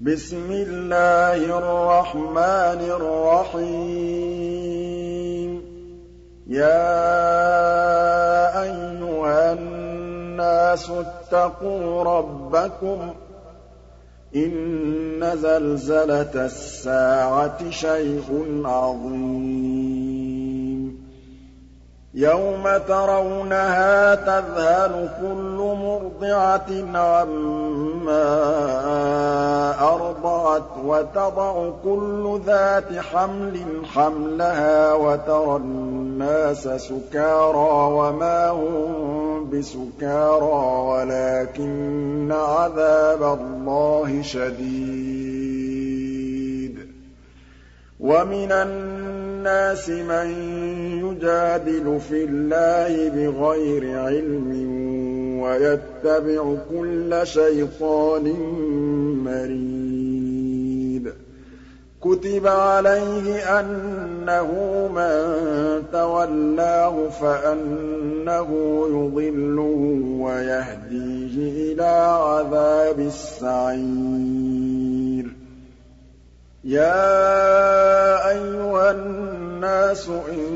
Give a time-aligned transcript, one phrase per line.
[0.00, 3.68] بِسْمِ اللَّهِ الرَّحْمَٰنِ الرَّحِيمِ.
[6.46, 7.02] يَا
[8.62, 13.14] أَيُّهَا النَّاسُ اتَّقُوا رَبَّكُمْ ۚ.
[14.36, 19.97] إِنَّ زَلْزَلَةَ السَّاعَةِ شَيْءٌ عَظِيمٌ.
[22.18, 28.24] يَوْمَ تَرَوْنَهَا تَذْهَلُ كُلُّ مُرْضِعَةٍ عَمَّا
[29.94, 44.22] أَرْضَعَتْ وَتَضَعُ كُلُّ ذَاتِ حَمْلٍ حَمْلَهَا وَتَرَى النَّاسَ سُكَارَىٰ وَمَا هُم بِسُكَارَىٰ وَلَٰكِنَّ عَذَابَ اللَّهِ
[44.22, 45.68] شَدِيدٌ
[48.00, 49.17] وَمِنَ النَّاسِ
[49.88, 50.30] مَن
[51.04, 54.50] يُجَادِلُ فِي اللَّهِ بِغَيْرِ عِلْمٍ
[55.40, 58.24] وَيَتَّبِعُ كُلَّ شَيْطَانٍ
[59.24, 61.12] مَّرِيدٍ.
[62.00, 64.52] كُتِبَ عَلَيْهِ أَنَّهُ
[64.94, 68.48] مَن تَوَلَّاهُ فَأَنَّهُ
[68.90, 74.87] يُضِلُّهُ وَيَهْدِيهِ إِلَىٰ عَذَابِ السَّعِيرِ.
[76.68, 80.52] يَا أَيُّهَا النَّاسُ إِن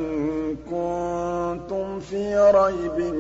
[0.69, 3.14] كُنتُمْ فِي رَيْبٍ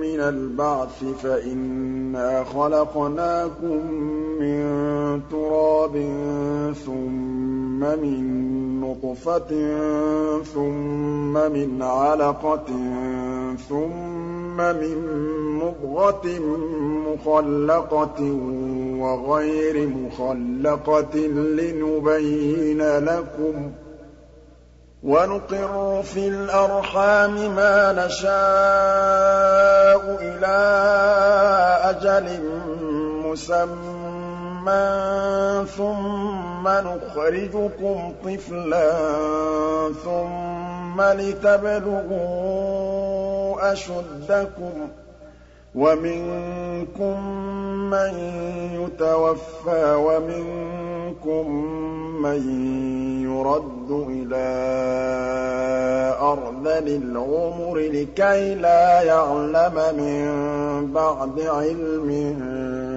[0.00, 3.80] مِّنَ الْبَعْثِ فَإِنَّا خَلَقْنَاكُم
[4.40, 4.62] مِّن
[5.30, 5.92] تُرَابٍ
[6.86, 8.24] ثُمَّ مِن
[8.80, 9.50] نُّطْفَةٍ
[10.42, 12.66] ثُمَّ مِنْ عَلَقَةٍ
[13.68, 14.98] ثُمَّ مِن
[15.62, 16.26] مُّضْغَةٍ
[17.08, 18.20] مُّخَلَّقَةٍ
[19.00, 23.83] وَغَيْرِ مُخَلَّقَةٍ لِّنُبَيِّنَ لَكُمْ ۚ
[25.04, 28.32] وَنُقِرُّ فِي الْأَرْحَامِ مَا نَشَاءُ
[30.20, 30.56] إِلَىٰ
[31.90, 32.40] أَجَلٍ
[33.26, 34.86] مُّسَمًّى
[35.76, 38.92] ثُمَّ نُخْرِجُكُمْ طِفْلًا
[40.04, 42.22] ثُمَّ لِتَبْلُغُوا
[43.72, 45.03] أَشُدَّكُمْ ۖ
[45.74, 47.16] وَمِنكُم
[47.90, 48.14] مَّن
[48.78, 51.44] يُتَوَفَّىٰ وَمِنكُم
[52.22, 52.40] مَّن
[53.26, 54.54] يُرَدُّ إِلَىٰ
[56.20, 60.22] أَرْذَلِ الْعُمُرِ لِكَيْلَا يَعْلَمَ مِن
[60.92, 62.10] بَعْدِ عِلْمٍ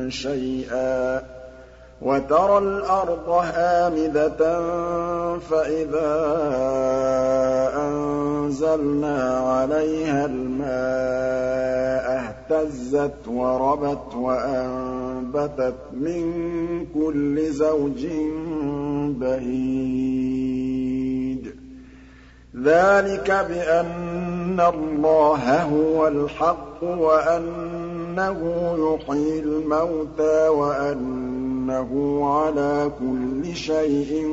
[0.10, 1.24] شَيْئًا ۚ
[2.02, 4.38] وَتَرَى الْأَرْضَ هَامِدَةً
[5.40, 6.14] فَإِذَا
[7.76, 12.07] أَنزَلْنَا عَلَيْهَا الْمَاءَ
[12.52, 16.24] اهْتَزَّتْ وَرَبَتْ وَأَنبَتَتْ مِن
[16.94, 18.08] كُلِّ زَوْجٍ
[19.20, 20.58] بَهِيجٍ
[22.58, 28.40] ذَٰلِكَ بِأَنَّ اللَّهَ هُوَ الْحَقُّ وَأَنَّهُ
[28.94, 34.28] يُحْيِي الْمَوْتَىٰ وَأَنَّهُ عَلَىٰ كُلِّ شَيْءٍ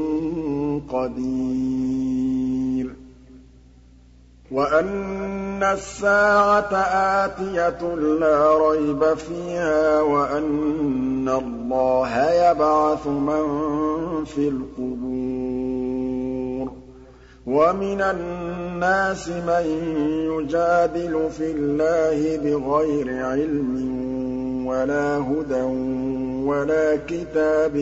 [0.93, 3.04] قَدِيرٌ.
[4.55, 6.75] وَأَنَّ السَّاعَةَ
[7.25, 13.45] آتِيَةٌ لَّا رَيْبَ فِيهَا وَأَنَّ اللَّهَ يَبْعَثُ مَن
[14.25, 15.85] فِي الْقُبُورِ.
[17.47, 19.67] وَمِنَ النَّاسِ مَن
[20.31, 23.75] يُجَادِلُ فِي اللَّهِ بِغَيْرِ عِلْمٍ
[24.67, 25.63] وَلَا هُدًى
[26.47, 27.77] وَلَا كِتَابٍ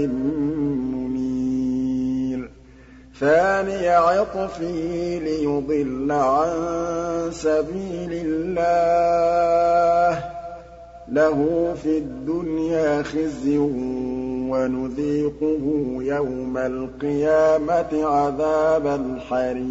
[3.20, 6.50] ثَانِيَ عِطْفِهِ لِيُضِلَّ عَن
[7.30, 10.22] سَبِيلِ اللَّهِ ۖ.
[11.12, 13.58] لَهُ فِي الدُّنْيَا خِزْيٌ
[14.50, 15.62] وَنُذِيقُهُ
[16.00, 19.62] يَوْمَ الْقِيَامَةِ عَذَابَ الْحَرِيقِ.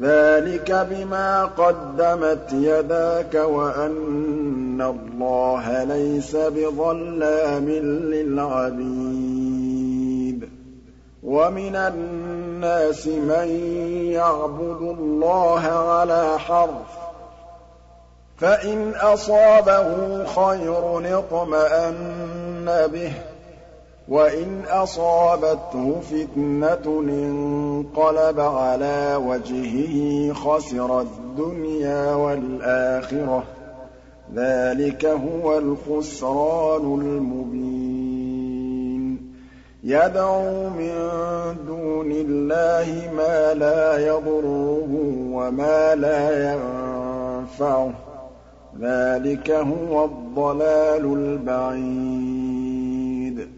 [0.00, 7.68] ذَٰلِكَ بِمَا قَدَّمَتْ يَدَاكَ وَأَنَّ اللَّهَ لَيْسَ بِظَلَّامٍ
[8.12, 9.45] لِّلْعَبِيدِ.
[11.26, 13.48] وَمِنَ النَّاسِ مَن
[14.12, 17.06] يَعْبُدُ اللَّهَ عَلَىٰ حَرْفٍ ۖ
[18.36, 23.12] فَإِنْ أَصَابَهُ خَيْرٌ اطْمَأَنَّ بِهِ ۖ
[24.08, 33.48] وَإِنْ أَصَابَتْهُ فِتْنَةٌ انقَلَبَ عَلَىٰ وَجْهِهِ خَسِرَ الدُّنْيَا وَالْآخِرَةَ ۚ.
[34.34, 37.95] ذَٰلِكَ هُوَ الْخُسْرَانُ الْمُبِينُ.
[39.86, 40.92] يَدْعُو مِن
[41.66, 44.88] دُونِ اللَّهِ مَا لَا يَضُرُّهُ
[45.32, 47.94] وَمَا لَا يَنفَعُهُ ۚ.
[48.80, 53.48] ذَٰلِكَ هُوَ الضَّلَالُ الْبَعِيدُ.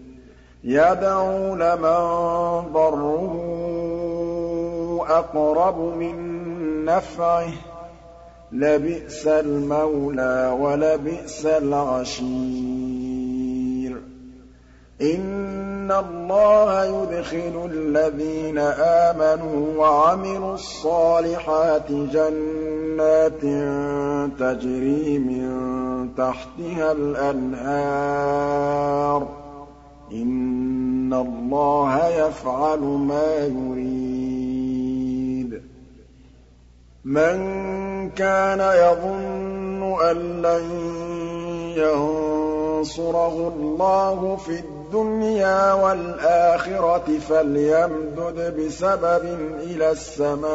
[0.64, 2.02] يَدْعُو لَمَن
[2.72, 3.44] ضَرُّهُ
[5.08, 6.14] أَقْرَبُ مِن
[6.84, 7.54] نَّفْعِهِ ۚ.
[8.52, 13.96] لَبِئْسَ الْمَوْلَىٰ وَلَبِئْسَ الْعَشِيرُ.
[15.88, 18.58] إِنَّ اللَّهَ يُدْخِلُ الَّذِينَ
[19.08, 23.40] آمَنُوا وَعَمِلُوا الصَّالِحَاتِ جَنَّاتٍ
[24.38, 25.48] تَجْرِي مِن
[26.16, 28.02] تَحْتِهَا الْأَنْهَارُ
[29.22, 29.28] ۚ
[30.12, 34.88] إِنَّ اللَّهَ يَفْعَلُ مَا يُرِيدُ
[37.04, 37.38] مَن
[38.10, 40.64] كَانَ يَظُنُّ أَن لَّن
[41.80, 44.77] يَنصُرَهُ اللَّهُ فِي الدُّنْيَا
[45.74, 49.24] وَالْآخِرَةِ فَلْيَمْدُدْ بِسَبَبٍ
[49.60, 50.48] إِلَى السَّمَاءِ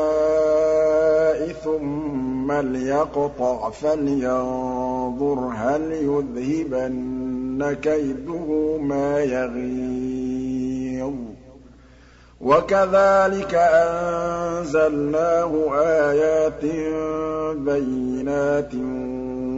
[1.63, 11.13] ثُمَّ لْيَقْطَعْ فَلْيَنظُرْ هَلْ يُذْهِبَنَّ كَيْدُهُ مَا يَغِيظُ.
[12.41, 15.51] وَكَذَٰلِكَ أَنزَلْنَاهُ
[15.81, 16.65] آيَاتٍ
[17.55, 18.73] بَيِّنَاتٍ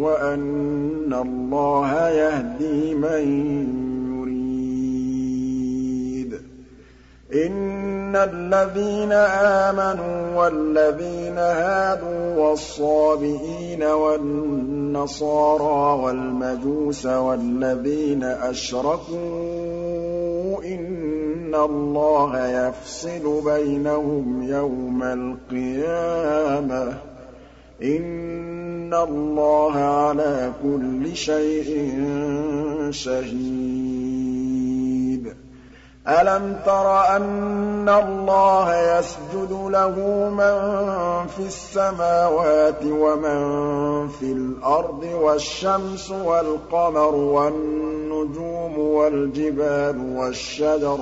[0.03, 3.25] وَأَنَّ اللَّهَ يَهْدِي مَن
[7.35, 19.15] إِنَّ الَّذِينَ آمَنُوا وَالَّذِينَ هَادُوا وَالصَّابِئِينَ وَالنَّصَارَىٰ وَالْمَجُوسَ وَالَّذِينَ أَشْرَكُوا
[20.63, 26.95] إِنَّ اللَّهَ يَفْصِلُ بَيْنَهُمْ يَوْمَ الْقِيَامَةِ ۚ.
[27.83, 31.91] إِنَّ اللَّهَ عَلَىٰ كُلِّ شَيْءٍ
[32.89, 33.45] شَهِيدٌ.
[36.07, 39.95] أَلَمْ تَرَ أَنَّ اللَّهَ يَسْجُدُ لَهُ
[40.29, 40.55] مَن
[41.27, 50.99] فِي السَّمَاوَاتِ وَمَن فِي الْأَرْضِ وَالشَّمْسُ وَالْقَمَرُ وَالنُّجُومُ وَالْجِبَالُ وَالشَّجَرُ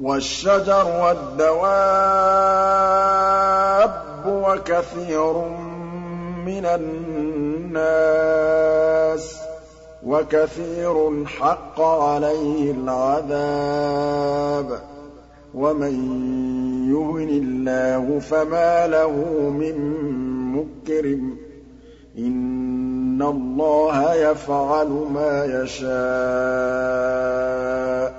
[0.00, 1.66] وَالشَّجَرُ وَالدَّوَابُّ
[4.26, 5.32] وَكَثِيرٌ
[6.46, 8.06] مِّنَ النَّاسِ
[10.02, 14.80] وَكَثِيرٌ حَقَّ عَلَيْهِ الْعَذَابُ ۗ.
[15.54, 15.94] وَمَن
[16.90, 19.10] يُهِنِ اللَّهُ فَمَا لَهُ
[19.50, 19.78] مِن
[20.52, 21.38] مُّكْرِمٍ ۚ
[22.18, 25.90] إِنَّ اللَّهَ يَفْعَلُ مَا يَشَاءُ
[28.10, 28.12] ۖ.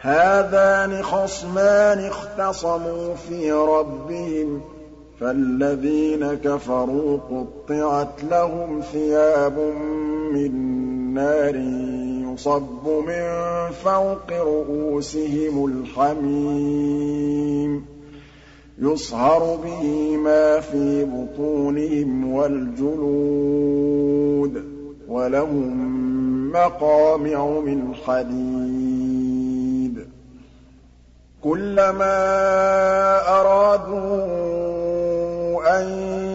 [0.00, 4.62] هَٰذَانِ خَصْمَانِ اخْتَصَمُوا فِي رَبِّهِمْ ۖ.
[5.20, 9.58] فَالَّذِينَ كَفَرُوا قُطِّعَتْ لَهُمْ ثِيَابٌ
[10.32, 10.52] مِّن
[11.14, 11.56] نَّارٍ
[12.32, 13.22] يُصَبُّ مِن
[13.84, 17.84] فَوْقِ رُءُوسِهِمُ الْحَمِيمُ.
[18.78, 24.64] يُصْهَرُ بِهِ مَا فِي بُطُونِهِمْ وَالْجُلُودُ
[25.08, 25.90] وَلَهُم
[26.52, 30.06] مَّقَامِعُ مِنْ حَدِيدٍ.
[31.44, 32.16] كُلَّمَا
[33.40, 34.59] أَرَادُوا
[35.78, 35.88] أَن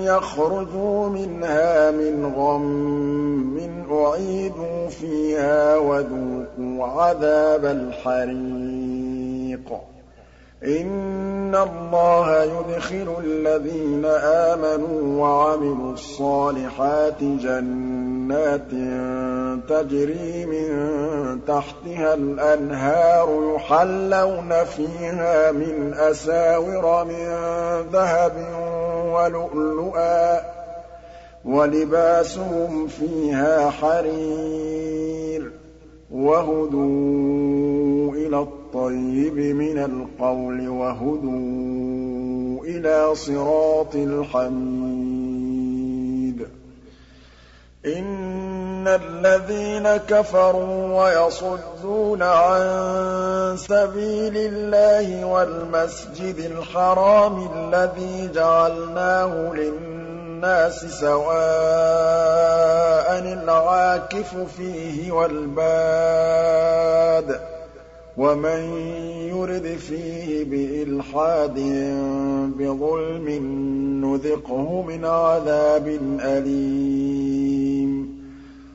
[0.03, 9.15] يَخْرُجُوا مِنْهَا مِنْ غَمٍّ أُعِيدُوا فِيهَا وَذُوقُوا عَذَابَ الْحَرِيقِ.
[10.63, 18.71] إِنَّ اللَّهَ يُدْخِلُ الَّذِينَ آمَنُوا وَعَمِلُوا الصَّالِحَاتِ جَنَّاتٍ
[19.69, 20.69] تَجْرِي مِن
[21.47, 27.27] تَحْتِهَا الْأَنْهَارُ يُحَلَّوْنَ فِيهَا مِنْ أَسَاوِرَ مِن
[27.93, 28.33] ذَهَبٍ
[29.15, 30.41] وَلُؤْلُؤًا
[31.45, 35.51] وَلِبَاسُهُمْ فِيهَا حَرِيرٌ
[36.11, 45.34] وَهُدُوا إِلَى الطَّيِّبِ مِنَ الْقَوْلِ وَهُدُوا إِلَىٰ صِرَاطِ الْحَمِيدِ
[47.85, 61.35] إِنَّ الَّذِينَ كَفَرُوا وَيَصُدُّونَ عَن سَبِيلِ اللَّهِ وَالْمَسْجِدِ الْحَرَامِ الَّذِي جَعَلْنَاهُ لِلنَّاسِ سَوَاءً
[63.19, 66.54] الْعَاكِفُ فِيهِ وَالْبَادِ ۚ
[68.17, 68.61] وَمَن
[69.29, 71.59] يُرِدْ فِيهِ بِإِلْحَادٍ
[72.59, 73.29] بِظُلْمٍ
[74.05, 75.87] نُّذِقْهُ مِنْ عَذَابٍ
[76.21, 78.15] أَلِيمٍ.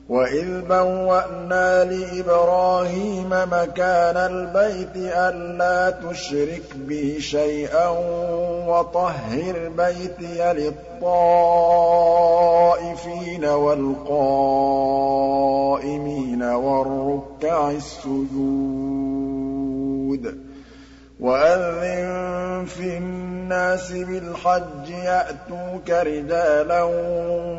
[0.09, 7.87] وَإِذْ بَوَّأْنَا لِإِبْرَاهِيمَ مَكَانَ الْبَيْتِ أَلَّا تُشْرِكْ بِي شَيْئًا
[8.67, 11.45] وَطَهِّرْ بَيْتِيَ لِلطَّائِفِينَ
[13.45, 14.43] وَالْقَائِمِينَ
[16.43, 19.00] وَالرُّكَّعِ السُّجُودِ.
[21.21, 26.83] وَأَذِّن فِي النَّاسِ بِالْحَجِّ يَأْتُوكَ رِجَالًا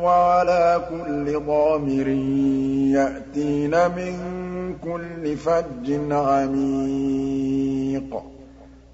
[0.03, 2.07] وَعَلَىٰ كُلِّ ضَامِرٍ
[2.99, 4.15] يَأْتِينَ مِن
[4.83, 8.11] كُلِّ فَجٍّ عَمِيقٍ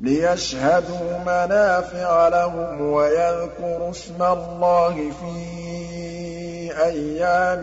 [0.02, 5.36] لِيَشْهَدُوا مَنَافِعَ لَهُمْ وَيَذْكُرُوا اسْمَ اللَّهِ فِي
[6.86, 7.62] أَيَّامٍ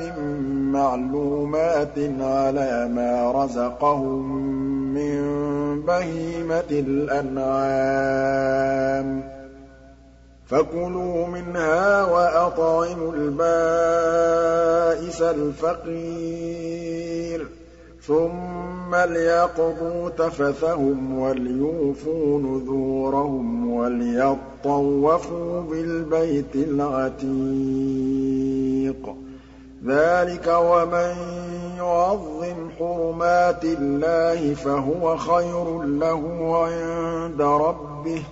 [0.72, 4.24] مَّعْلُومَاتٍ عَلَىٰ مَا رَزَقَهُم
[4.94, 5.25] مِّن
[5.80, 9.24] بَهِيمَةِ الْأَنْعَامِ ۖ.
[10.46, 17.46] فَكُلُوا مِنْهَا وَأَطْعِمُوا الْبَائِسَ الْفَقِيرَ.
[18.02, 27.26] ثُمَّ لْيَقْضُوا تَفَثَهُمْ وَلْيُوفُوا نُذُورَهُمْ وَلْيَطَّوَّفُوا بِالْبَيْتِ الْعَتِيقِ.
[29.84, 31.14] ذَٰلِكَ وَمَن
[31.76, 38.22] يُعَظِّمْ حُرُمَاتِ اللَّهِ فَهُوَ خَيْرٌ لَّهُ عِندَ رَبِّهِ ۗ.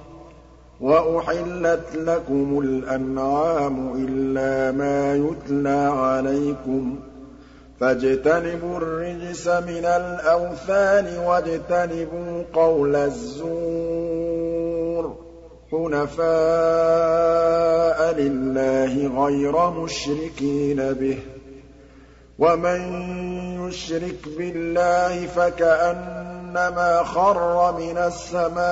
[0.80, 6.96] وَأُحِلَّتْ لَكُمُ الْأَنْعَامُ إِلَّا مَا يُتْلَىٰ عَلَيْكُمْ ۖ.
[7.80, 14.24] فَاجْتَنِبُوا الرِّجْسَ مِنَ الْأَوْثَانِ وَاجْتَنِبُوا قَوْلَ الزُّورِ.
[15.70, 16.24] حُنَفَاءَ
[18.14, 21.33] لِلَّهِ غَيْرَ مُشْرِكِينَ بِهِ ۚ.
[22.38, 22.80] وَمَن
[23.68, 28.64] يُشْرِكْ بِاللَّهِ فَكَأَنَّمَا خَرَّ مِنَ السَّمَاءِ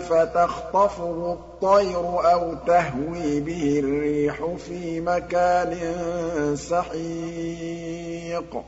[0.00, 5.76] فَتَخْطَفُهُ الطَّيْرُ أَوْ تَهْوِي بِهِ الرِّيحُ فِي مَكَانٍ
[6.56, 8.62] سَحِيقٍ.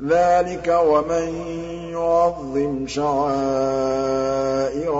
[0.00, 1.34] ذَٰلِكَ وَمَن
[1.92, 3.32] يُعَظِّمْ شَعَائِرَ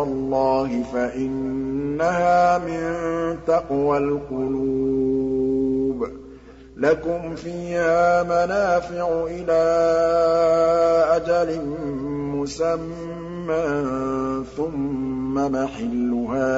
[0.03, 5.60] اللَّهِ فَإِنَّهَا مِن تَقْوَى الْقُلُوبِ.
[6.81, 9.63] لَكُمْ فِيهَا مَنَافِعُ إِلَىٰ
[11.17, 11.61] أَجَلٍ
[12.35, 13.65] مُّسَمًّى
[14.57, 16.51] ثُمَّ مَحِلُّهَا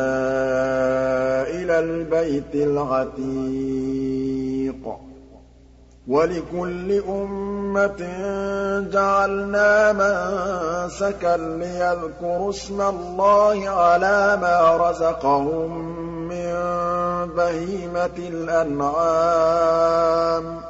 [1.50, 3.92] إِلَى الْبَيْتِ الْعَتِيقِ.
[6.08, 8.00] وَلِكُلِّ أُمَّةٍ
[8.92, 15.78] جَعَلْنَا مَنسَكًا لِّيَذْكُرُوا اسْمَ اللَّهِ عَلَىٰ مَا رَزَقَهُم
[16.28, 16.52] مِّن
[17.36, 19.40] بَهِيمَةِ الْأَنْعَامِ
[20.60, 20.62] ۖ.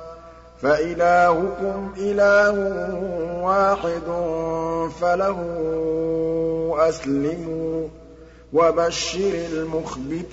[0.63, 2.57] فَإِلَٰهُكُمْ إِلَٰهٌ
[3.43, 4.07] وَاحِدٌ
[5.01, 5.39] فَلَهُ
[6.79, 7.91] أَسْلِمُوا ۗ
[8.53, 10.33] وَبَشِّرِ الْمُخْبِتِينَ.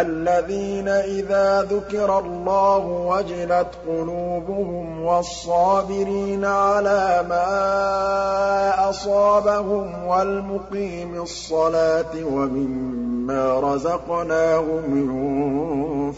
[0.00, 14.98] الَّذِينَ إِذَا ذُكِرَ اللَّهُ وَجِلَتْ قُلُوبُهُمْ وَالصَّابِرِينَ عَلَىٰ مَا أَصَابَهُمْ وَالْمُقِيمِي الصَّلَاةِ وَمِمَّا رَزَقْنَاهُمْ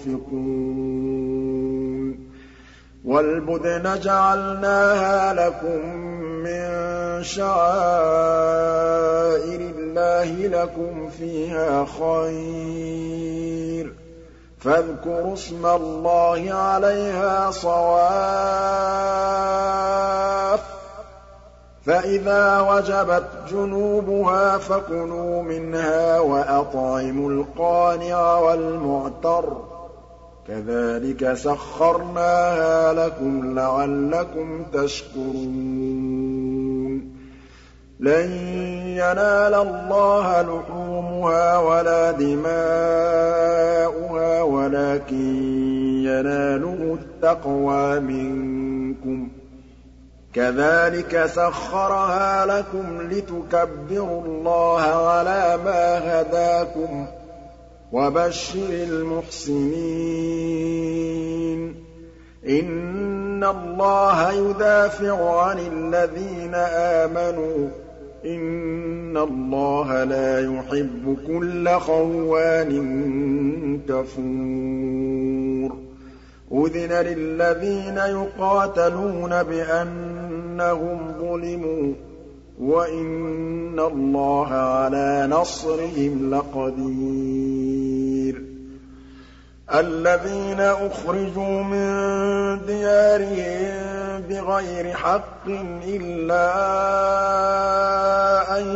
[0.05, 2.24] يُنفِقُونَ.
[3.05, 5.87] وَالْبُدْنَ جَعَلْنَاهَا لَكُم
[6.45, 6.65] مِّن
[7.23, 7.81] شَعَائِرِ
[9.61, 13.91] اللَّهِ لَكُمْ فِيهَا خَيْرٌ ۖ.
[14.65, 18.11] فاذكروا اسم اللَّهِ عَلَيْهَا صَوَافَّ
[20.61, 20.65] ۖ.
[21.87, 29.74] فَإِذَا وَجَبَتْ جُنُوبُهَا فَكُلُوا مِنْهَا وَأَطْعِمُوا الْقَانِعَ وَالْمُعْتَرَّ ۚ.
[30.49, 35.95] كَذَٰلِكَ سَخَّرْنَاهَا لَكُمْ لَعَلَّكُمْ تَشْكُرُونَ.
[38.01, 38.31] لَن
[38.87, 42.53] يَنَالَ اللَّهَ لُحُومُهَا وَلَا دِمَاؤُهَا
[44.43, 45.35] وَلَٰكِن
[46.05, 49.31] يَنَالُهُ التَّقْوَىٰ مِنكُمْ ۚ.
[50.35, 57.24] كَذَٰلِكَ سَخَّرَهَا لَكُمْ لِتُكَبِّرُوا اللَّهَ عَلَىٰ مَا هَدَاكُمْ ۗ.
[57.95, 59.75] وَبَشِّرِ الْمُحْسِنِينَ.
[62.49, 67.73] إِنَّ اللَّهَ يُدَافِعُ عَنِ الَّذِينَ آمَنُوا ۗ.
[68.27, 72.71] إِنَّ اللَّهَ لَا يُحِبُّ كُلَّ خَوَّانٍ
[73.89, 75.79] كَفُورٍ.
[76.53, 82.14] أُذِنَ لِلَّذِينَ يُقَاتَلُونَ بِأَنَّهُمْ ظُلِمُوا ۚ.
[82.61, 87.75] وَإِنَّ اللَّهَ عَلَىٰ نَصْرِهِمْ لَقَدِيرٌ.
[89.75, 91.87] الَّذِينَ أُخْرِجُوا مِن
[92.67, 95.47] دِيَارِهِم بِغَيْرِ حَقٍّ
[95.89, 96.51] إِلَّا
[98.59, 98.67] أَن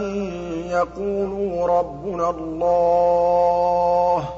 [0.70, 4.37] يَقُولُوا رَبُّنَا اللَّهُ ۗ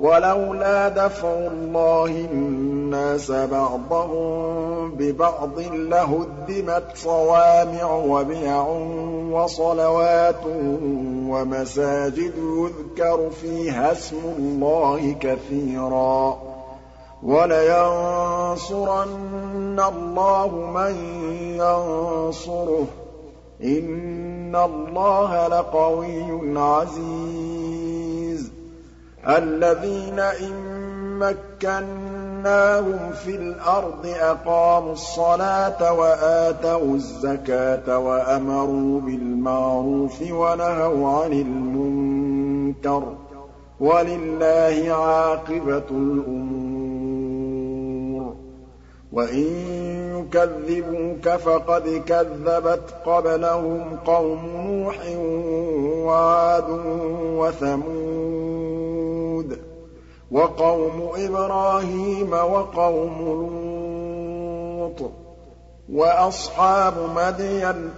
[0.00, 8.66] وَلَوْلَا دَفْعُ اللَّهِ النَّاسَ بَعْضَهُم بِبَعْضٍ لَّهُدِّمَتْ صَوَامِعُ وَبِيَعٌ
[9.32, 10.44] وَصَلَوَاتٌ
[11.28, 16.36] وَمَسَاجِدُ يُذْكَرُ فِيهَا اسْمُ اللَّهِ كَثِيرًا ۗ.
[17.22, 19.00] وَلَيَنصُرَنَّ
[19.88, 20.94] اللَّهُ مَن
[21.54, 22.88] يَنصُرُهُ ۗ.
[23.64, 27.57] إِنَّ اللَّهَ لَقَوِيٌّ عَزِيزٌ.
[29.28, 30.54] الَّذِينَ إِن
[31.18, 43.04] مَّكَّنَّاهُمْ فِي الْأَرْضِ أَقَامُوا الصَّلَاةَ وَآتَوُا الزَّكَاةَ وَأَمَرُوا بِالْمَعْرُوفِ وَنَهَوْا عَنِ الْمُنكَرِ ۗ
[43.80, 46.88] وَلِلَّهِ عَاقِبَةُ الْأُمُورِ.
[49.12, 49.46] وَإِن
[50.18, 54.96] يُكَذِّبُوكَ فَقَدْ كَذَّبَتْ قَبْلَهُمْ قَوْمُ نُوحٍ
[56.06, 56.70] وَعَادٌ
[57.38, 58.37] وَثَمُودُ.
[60.30, 65.12] وَقَوْمُ إِبْرَاهِيمَ وَقَوْمُ لُوطٍ
[65.92, 67.90] وَأَصْحَابُ مَدْيَنَ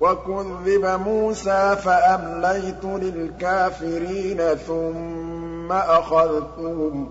[0.00, 7.08] وَكُذِّبَ مُوسَىٰ فَأَمْلَيْتُ لِلْكَافِرِينَ ثُمَّ أَخَذْتُهُمْ ۖ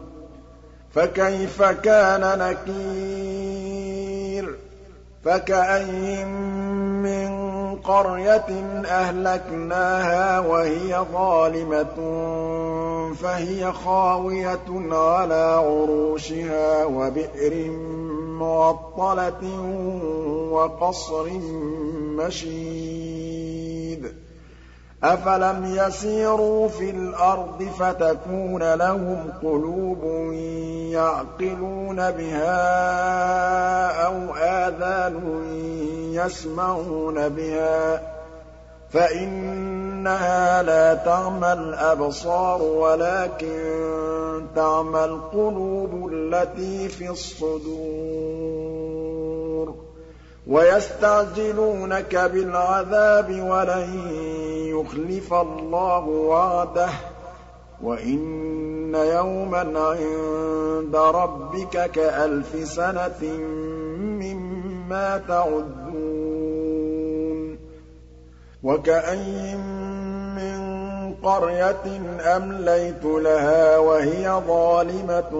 [0.93, 3.83] فَكَيْفَ كَانَ نَكِيرِ
[5.23, 6.62] فَكَأَيِّن
[7.83, 8.49] قَرْيَةٍ
[8.85, 11.95] أَهْلَكْنَاهَا وَهِيَ ظَالِمَةٌ
[13.13, 17.69] فَهِيَ خَاوِيَةٌ عَلَىٰ عُرُوشِهَا وَبِئْرٍ
[18.39, 19.43] مُّعَطَّلَةٍ
[20.51, 21.29] وَقَصْرٍ
[22.17, 24.22] مَّشِيدٍ.
[25.03, 30.03] أَفَلَمْ يَسِيرُوا فِي الْأَرْضِ فَتَكُونَ لَهُمْ قُلُوبٌ
[30.91, 32.55] يَعْقِلُونَ بِهَا
[34.05, 35.15] أَوْ آذَانٌ
[36.13, 37.99] يَسْمَعُونَ بِهَا ۖ
[38.93, 47.83] فَإِنَّهَا لَا تَعْمَى الْأَبْصَارُ وَلَٰكِن تَعْمَى الْقُلُوبُ الَّتِي فِي الصُّدُورِ
[50.47, 54.09] وَيَسْتَعْجِلُونَكَ بِالْعَذَابِ وَلَن
[54.69, 56.91] يُخْلِفَ اللَّهُ وَعْدَهُ ۚ.
[57.83, 63.23] وَإِنَّ يَوْمًا عِندَ رَبِّكَ كَأَلْفِ سَنَةٍ
[64.19, 65.93] مِّمَّا تَعُدُّونَ.
[68.63, 69.59] وَكَأَيِّن
[70.35, 70.57] مِّن
[71.23, 72.01] قَرْيَةٍ
[72.35, 75.33] أَمْلَيْتُ لَهَا وَهِيَ ظَالِمَةٌ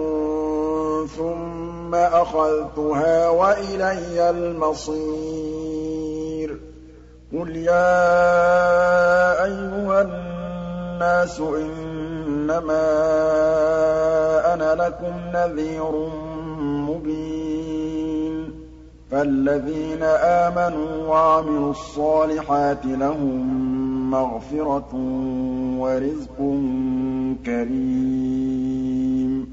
[1.06, 6.60] ثُمَّ أَخَذْتُهَا وَإِلَيَّ الْمَصِيرُ.
[7.32, 12.86] قُلْ يَا أَيُّهَا النَّاسُ إِنَّمَا
[14.54, 16.08] أَنَا لَكُمْ نَذِيرٌ
[16.60, 18.50] مُّبِينٌ.
[19.10, 24.94] فَالَّذِينَ آمَنُوا وَعَمِلُوا الصَّالِحَاتِ لَهُم مَّغْفِرَةٌ
[25.78, 26.36] وَرِزْقٌ
[27.46, 29.43] كَرِيمٌ.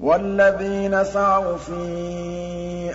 [0.00, 1.82] وَالَّذِينَ سَعَوْا فِي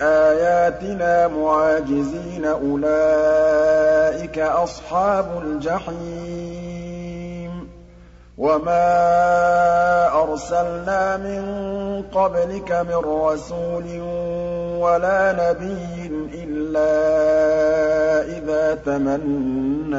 [0.02, 6.74] آيَاتِنَا مُعَاجِزِينَ أُولَٰئِكَ أَصْحَابُ الْجَحِيمِ
[8.38, 8.86] وَمَا
[10.22, 11.42] أَرْسَلْنَا مِن
[12.14, 14.00] قَبْلِكَ مِن رَّسُولٍ
[14.80, 17.53] وَلَا نَبِيٍّ إِلَّا
[18.28, 19.96] إِذَا تَمَنَّىٰ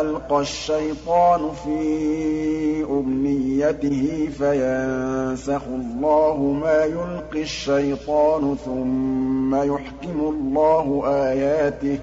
[0.00, 12.00] أَلْقَى الشَّيْطَانُ فِي أُمْنِيَّتِهِ فَيَنسَخُ اللَّهُ مَا يُلْقِي الشَّيْطَانُ ثُمَّ يُحْكِمُ اللَّهُ آيَاتِهِ ۗ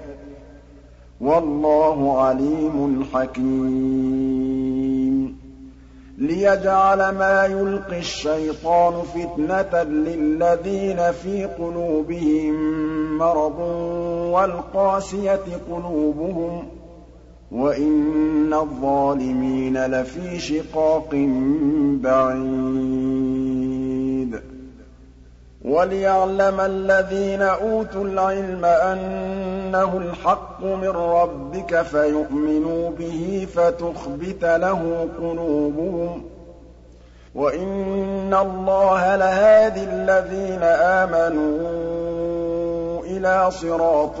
[1.20, 4.51] وَاللَّهُ عَلِيمٌ حَكِيمٌ.
[6.22, 12.54] لِيَجْعَلَ مَا يُلْقِي الشَّيْطَانُ فِتْنَةً لِّلَّذِينَ فِي قُلُوبِهِم
[13.18, 13.58] مَّرَضٌ
[14.32, 16.64] وَالْقَاسِيَةِ قُلُوبُهُمْ ۗ
[17.52, 21.10] وَإِنَّ الظَّالِمِينَ لَفِي شِقَاقٍ
[22.02, 22.42] بَعِيدٍ.
[25.64, 28.64] وَلِيَعْلَمَ الَّذِينَ أُوتُوا الْعِلْمَ
[29.74, 36.22] أَنَّهُ الْحَقُّ مِن رَّبِّكَ فَيُؤْمِنُوا بِهِ فَتُخْبِتَ لَهُ قُلُوبُهُمْ ۗ.
[37.34, 41.70] وَإِنَّ اللَّهَ لَهَادِ الَّذِينَ آمَنُوا
[43.04, 44.20] إِلَىٰ صِرَاطٍ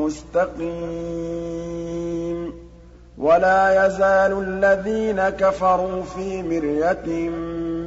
[0.00, 0.64] مُّسْتَقِيمٍ.
[3.18, 7.30] وَلَا يَزَالُ الَّذِينَ كَفَرُوا فِي مِرْيَةٍ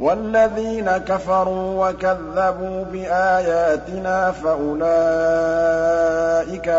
[0.00, 4.88] وَالَّذِينَ كَفَرُوا وَكَذَّبُوا بِآيَاتِنَا فَأُولَٰئِكَ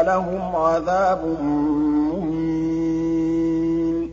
[0.08, 1.26] لَهُمْ عَذَابٌ
[2.12, 4.12] مُّهِينٌ.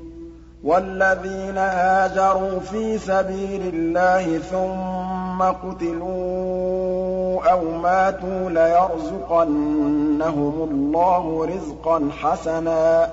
[0.65, 13.11] وَالَّذِينَ هَاجَرُوا فِي سَبِيلِ اللَّهِ ثُمَّ قُتِلُوا أَوْ مَاتُوا لَيَرْزُقَنَّهُمُ اللَّهُ رِزْقًا حَسَنًا ۚ.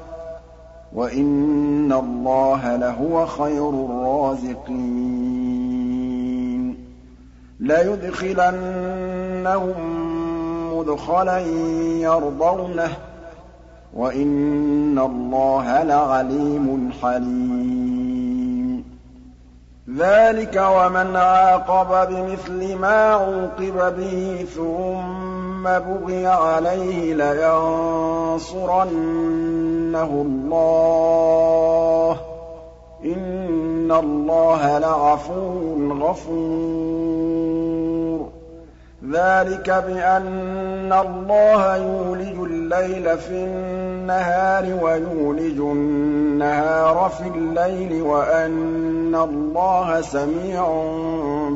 [0.95, 5.44] وَإِنَّ اللَّهَ لَهُوَ خَيْرُ الرَّازِقِينَ.
[7.65, 8.93] لَيُدْخِلَنَّهُم
[10.77, 11.39] مُّدْخَلًا
[11.99, 12.91] يَرْضَوْنَهُ ۗ
[13.93, 18.83] وَإِنَّ اللَّهَ لَعَلِيمٌ حَلِيمٌ.
[19.97, 28.61] ذَٰلِكَ وَمَنْ عَاقَبَ بِمِثْلِ مَا عُوقِبَ بِهِ ثُمَّ بُغِيَ عَلَيْهِ لَيَنصُرَنَّهُ
[30.27, 32.34] اللَّهُ ۗ
[33.05, 37.45] إِنَّ اللَّهَ لَعَفُوٌّ غَفُورٌ.
[39.11, 50.83] ذَٰلِكَ بِأَنَّ اللَّهَ يُولِجُ اللَّيْلَ فِي النَّهَارِ وَيُولِجُ النَّهَارَ فِي اللَّيْلِ وَأَنَّ اللَّهَ سَمِيعٌ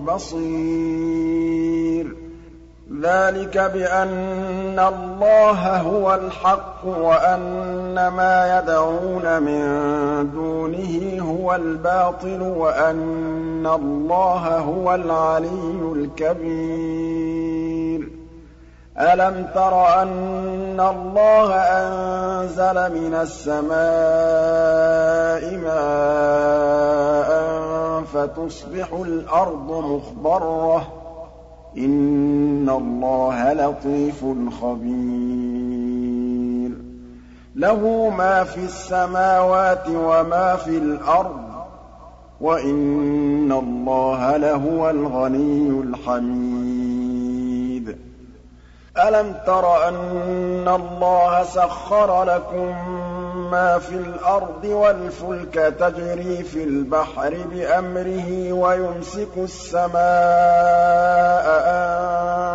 [0.08, 2.19] بَصِيرٌ.
[3.02, 9.62] ذَٰلِكَ بِأَنَّ اللَّهَ هُوَ الْحَقُّ وَأَنَّ مَا يَدْعُونَ مِن
[10.34, 18.10] دُونِهِ هُوَ الْبَاطِلُ وَأَنَّ اللَّهَ هُوَ الْعَلِيُّ الْكَبِيرُ.
[19.00, 23.70] أَلَمْ تَرَ أَنَّ اللَّهَ أَنزَلَ مِنَ السَّمَاءِ
[25.66, 27.30] مَاءً
[28.14, 30.84] فَتُصْبِحُ الْأَرْضُ مُخْضَرَّةً ۗ
[31.78, 34.26] إِنَّ اللَّهَ لَطِيفٌ
[34.62, 36.72] خَبِيرٌ.
[37.56, 41.36] لَّهُ مَا فِي السَّمَاوَاتِ وَمَا فِي الْأَرْضِ ۗ
[42.42, 47.98] وَإِنَّ اللَّهَ لَهُوَ الْغَنِيُّ الْحَمِيدُ.
[49.08, 52.74] أَلَمْ تَرَ أَنَّ اللَّهَ سَخَّرَ لَكُم
[53.52, 60.00] مَّا فِي الْأَرْضِ وَالْفُلْكَ تَجْرِي فِي الْبَحْرِ بِأَمْرِهِ وَيُمْسِكُ السَّمَاءَ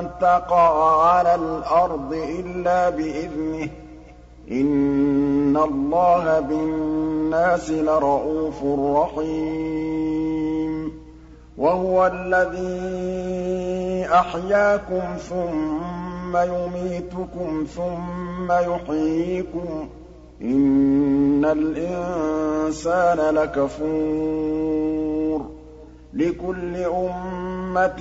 [0.00, 3.70] أَن تَقَعَ عَلَى الْأَرْضِ إِلَّا بِإِذْنِهِ ۗ.
[4.50, 8.64] إِنَّ اللَّهَ بِالنَّاسِ لَرَءُوفٌ
[8.96, 10.92] رَّحِيمٌ.
[11.58, 20.03] وَهُوَ الَّذِي أَحْيَاكُمْ ثُمَّ يُمِيتُكُمْ ثُمَّ يُحْيِيكُمْ ۗ
[20.42, 24.66] إِنَّ الْإِنسَانَ لَكَفُورٌ
[26.14, 28.00] لِكُلِّ أُمَّةٍ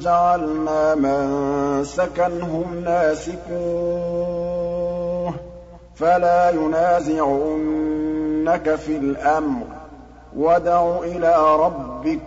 [0.00, 3.30] جَعَلْنَا مَنسَكًا هُمْ نَاسِكُوهُ
[5.30, 5.34] ۖ
[5.94, 7.14] فَلَا يُنَازِعُنَّكَ
[8.74, 9.68] فِي الْأَمْرِ ۚ
[10.36, 12.22] وَادْعُ إِلَىٰ رَبِّكَ ۖ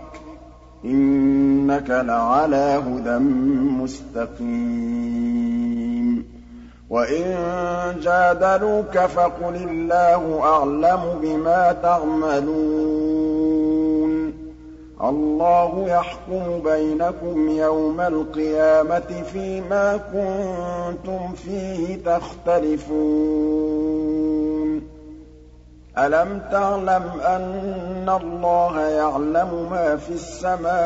[0.84, 3.18] إِنَّكَ لَعَلَىٰ هُدًى
[3.82, 5.69] مُّسْتَقِيمٍ
[6.90, 7.24] وَإِن
[8.02, 13.30] جَادَلُوكَ فَقُلِ اللَّهُ أَعْلَمُ بِمَا تَعْمَلُونَ
[15.04, 23.00] اللَّهُ يَحْكُمُ بَيْنَكُمْ يَوْمَ الْقِيَامَةِ فِيمَا كُنتُمْ فِيهِ تَخْتَلِفُونَ
[25.98, 30.80] أَلَمْ تَعْلَمْ أَنَّ اللَّهَ يَعْلَمُ مَا فِي السَّمَاءِ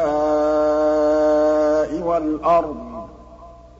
[2.02, 2.93] وَالْأَرْضِ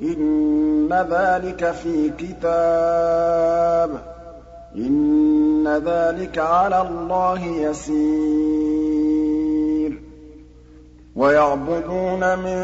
[0.02, 4.00] إِنَّ ذَٰلِكَ فِي كِتَابٍ ۚ.
[4.76, 7.94] إِنَّ ذَٰلِكَ عَلَى اللَّهِ يَسِيرٌ.
[11.16, 12.56] وَيَعْبُدُونَ مِن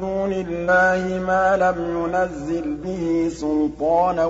[0.00, 4.26] دُونِ اللَّهِ مَا لَمْ يُنَزِّلْ بِهِ سُلْطَانًا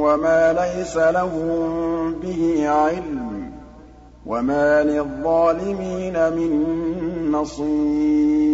[0.00, 3.54] وَمَا لَيْسَ لَهُم بِهِ عِلْمٌ ۗ
[4.26, 6.52] وَمَا لِلظَّالِمِينَ مِن
[7.32, 8.53] نَّصِيرٍ.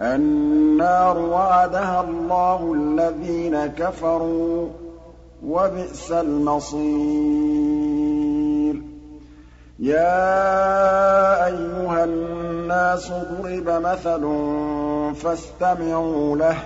[0.00, 4.70] النَّارُ وَعَدَهَا اللَّهُ الَّذِينَ كَفَرُوا ۖ
[5.46, 6.84] وَبِئْسَ الْمَصِيرُ.
[9.78, 14.22] يَا أَيُّهَا النَّاسُ ضُرِبَ مَثَلٌ
[15.14, 16.64] فَاسْتَمِعُوا لَهُ ۚ.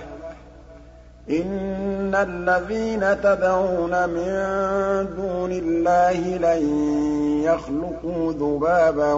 [1.29, 4.29] إِنَّ الَّذِينَ تَدْعُونَ مِن
[5.17, 6.61] دُونِ اللَّهِ لَن
[7.43, 9.13] يَخْلُقُوا ذُبَابًا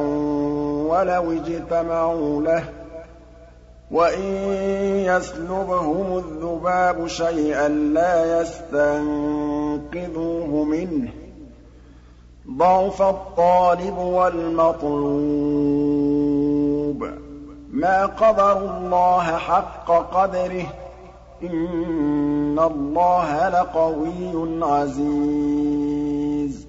[0.89, 2.80] وَلَوِ اجْتَمَعُوا لَهُ ۖ.
[3.91, 4.23] وَإِن
[5.05, 9.83] يَسْلُبْهُمُ الذُّبَابُ شَيْئًا لَّا يَسْتَنقِذُوهُ
[10.63, 11.11] مِنْهُ ۚ
[12.57, 14.91] ضَعُفَ الطَّالِبُ وَالْمَطْلُوبُ
[17.71, 20.67] مَا قَدَرُوا اللَّهَ حَقَّ قَدْرِهِ ۗ
[21.43, 26.67] إِنَّ اللَّهَ لَقَوِيٌّ عَزِيزٌ.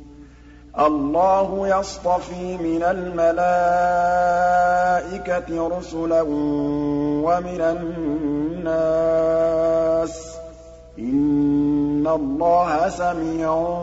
[0.78, 4.91] اللَّهُ يَصْطَفِي مِنَ الْمَلَائِكَةِ
[5.28, 6.22] رُسُلًا
[7.22, 10.12] وَمِنَ النَّاسِ ۚ.
[10.98, 13.78] إِنَّ اللَّهَ سَمِيعٌ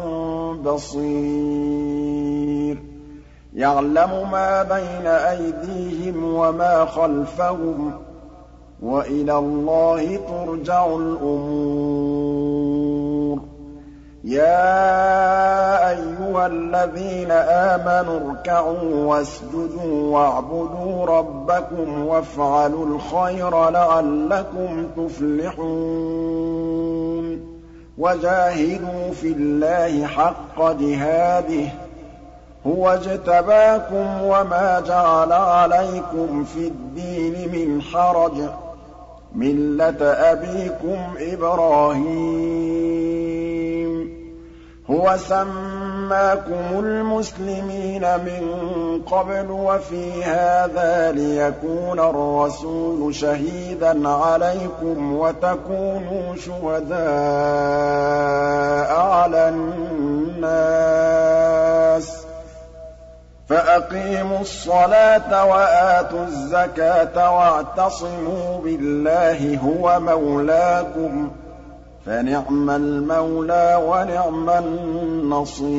[0.64, 2.84] بَصِيرٌ.
[3.54, 7.92] يَعْلَمُ مَا بَيْنَ أَيْدِيهِمْ وَمَا خَلْفَهُمْ.
[8.84, 12.09] وَإِلَى اللَّهِ تُرْجَعُ الْأُمُورُ.
[14.24, 25.70] يَا أَيُّهَا الَّذِينَ آمَنُوا ارْكَعُوا وَاسْجُدُوا وَاعْبُدُوا رَبَّكُمْ وَافْعَلُوا الْخَيْرَ لَعَلَّكُمْ تُفْلِحُونَ
[27.98, 31.72] وَجَاهِدُوا فِي اللَّهِ حَقَّ جِهَادِهِ ۚ
[32.68, 38.52] هُوَ اجْتَبَاكُمْ وَمَا جَعَلَ عَلَيْكُمْ فِي الدِّينِ مِنْ حَرَجٍ ۚ
[39.36, 42.10] مِّلَّةَ أَبِيكُمْ إِبْرَاهِيمَ
[44.06, 44.10] ۚ
[44.92, 48.42] هُوَ سَمَّاكُمُ الْمُسْلِمِينَ مِن
[49.12, 57.00] قَبْلُ وَفِي هَٰذَا لِيَكُونَ الرَّسُولُ شَهِيدًا عَلَيْكُمْ وَتَكُونُوا شُهَدَاءَ
[59.00, 60.99] عَلَى النَّاسِ ۚ
[63.50, 71.32] فَأَقِيمُوا الصَّلَاةَ وَآتُوا الزَّكَاةَ وَاعْتَصِمُوا بِاللَّهِ هُوَ مَوْلَاكُمْ ۖ
[72.06, 75.70] فَنِعْمَ الْمَوْلَىٰ وَنِعْمَ النَّصِيرُ.